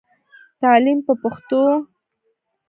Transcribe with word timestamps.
تعليم 0.61 0.99
په 1.05 1.13
پښتو. 1.21 1.61